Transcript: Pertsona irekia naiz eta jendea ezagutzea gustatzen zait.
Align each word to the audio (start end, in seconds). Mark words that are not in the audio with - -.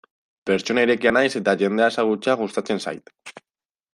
Pertsona 0.49 0.85
irekia 0.85 1.11
naiz 1.17 1.27
eta 1.41 1.53
jendea 1.61 1.91
ezagutzea 1.93 2.37
gustatzen 2.41 2.81
zait. 2.87 3.15